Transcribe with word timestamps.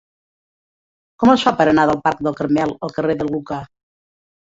Com 1.23 1.33
es 1.33 1.43
fa 1.47 1.53
per 1.59 1.67
anar 1.71 1.83
del 1.89 1.99
parc 2.07 2.23
del 2.29 2.37
Carmel 2.39 2.73
al 2.87 2.95
carrer 2.97 3.17
de 3.21 3.29
Lucà? 3.29 3.61